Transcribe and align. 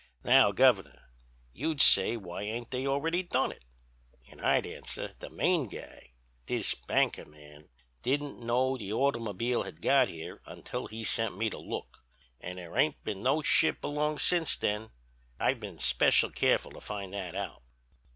"'Now, 0.23 0.51
Governor, 0.51 1.11
you'd 1.53 1.79
say 1.79 2.17
why 2.17 2.41
ain't 2.41 2.71
they 2.71 2.87
already 2.87 3.21
done 3.21 3.51
it? 3.51 3.63
An' 4.31 4.39
I'd 4.39 4.65
answer, 4.65 5.13
the 5.19 5.29
main 5.29 5.67
guy—this 5.67 6.73
banker 6.87 7.23
man—didn't 7.25 8.39
know 8.39 8.77
the 8.79 8.91
automobile 8.93 9.61
had 9.61 9.79
got 9.79 10.07
here 10.09 10.41
until 10.47 10.87
he 10.87 11.03
sent 11.03 11.37
me 11.37 11.51
to 11.51 11.59
look, 11.59 11.99
and 12.39 12.57
there 12.57 12.75
ain't 12.75 13.03
been 13.03 13.21
no 13.21 13.43
ship 13.43 13.83
along 13.83 14.17
since 14.17 14.57
then.... 14.57 14.89
I've 15.39 15.59
been 15.59 15.77
special 15.77 16.31
careful 16.31 16.71
to 16.71 16.81
find 16.81 17.13
that 17.13 17.35
out.' 17.35 17.61